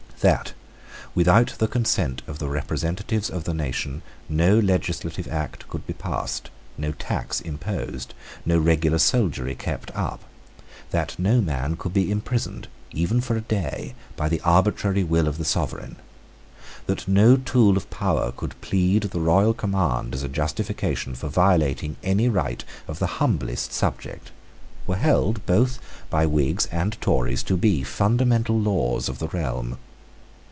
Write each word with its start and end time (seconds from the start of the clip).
That, 0.23 0.53
without 1.15 1.55
the 1.57 1.67
consent 1.67 2.21
of 2.27 2.37
the 2.37 2.47
representatives 2.47 3.27
of 3.27 3.45
the 3.45 3.55
nation, 3.55 4.03
no 4.29 4.59
legislative 4.59 5.27
act 5.27 5.67
could 5.67 5.87
be 5.87 5.93
passed, 5.93 6.51
no 6.77 6.91
tax 6.91 7.41
imposed, 7.41 8.13
no 8.45 8.59
regular 8.59 8.99
soldiery 8.99 9.55
kept 9.55 9.89
up, 9.95 10.21
that 10.91 11.17
no 11.17 11.41
man 11.41 11.75
could 11.75 11.91
be 11.91 12.11
imprisoned, 12.11 12.67
even 12.91 13.19
for 13.19 13.35
a 13.35 13.41
day, 13.41 13.95
by 14.15 14.29
the 14.29 14.39
arbitrary 14.41 15.03
will 15.03 15.27
of 15.27 15.39
the 15.39 15.43
sovereign, 15.43 15.95
that 16.85 17.07
no 17.07 17.35
tool 17.35 17.75
of 17.75 17.89
power 17.89 18.31
could 18.31 18.61
plead 18.61 19.01
the 19.05 19.19
royal 19.19 19.55
command 19.55 20.13
as 20.13 20.21
a 20.21 20.29
justification 20.29 21.15
for 21.15 21.29
violating 21.29 21.95
any 22.03 22.29
right 22.29 22.63
of 22.87 22.99
the 22.99 23.07
humblest 23.17 23.73
subject, 23.73 24.29
were 24.85 24.97
held, 24.97 25.43
both 25.47 25.79
by 26.11 26.27
Whigs 26.27 26.67
and 26.67 26.95
Tories, 27.01 27.41
to 27.41 27.57
be 27.57 27.81
fundamental 27.81 28.59
laws 28.59 29.09
of 29.09 29.17
the 29.17 29.29
realm. 29.29 29.79